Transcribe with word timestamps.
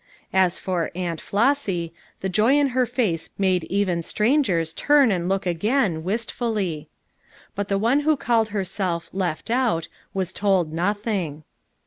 As 0.33 0.57
for" 0.57 0.89
Aunt 0.95 1.21
Flossy" 1.21 1.93
the 2.21 2.27
joy 2.27 2.55
in 2.57 2.69
her 2.69 2.87
face 2.87 3.29
made 3.37 3.65
even 3.65 4.01
strangers 4.01 4.73
turn 4.73 5.11
and 5.11 5.29
look 5.29 5.45
again, 5.45 6.03
wistfully. 6.03 6.89
But 7.53 7.67
the 7.67 7.77
one 7.77 7.99
who 7.99 8.17
called 8.17 8.49
herself 8.49 9.11
"left 9.13 9.51
out" 9.51 9.89
was 10.11 10.33
told 10.33 10.73
nothing. 10.73 11.43